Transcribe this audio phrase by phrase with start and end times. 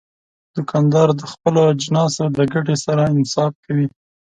[0.55, 3.87] دوکاندار د خپلو اجناسو د ګټې سره انصاف کوي.